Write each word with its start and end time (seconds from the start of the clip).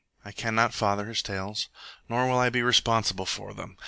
I 0.25 0.31
cannot 0.31 0.73
father 0.73 1.05
his 1.05 1.21
tales, 1.21 1.69
nor 2.09 2.27
will 2.27 2.39
I 2.39 2.49
be 2.49 2.63
responsible 2.63 3.27
for 3.27 3.53
them. 3.53 3.77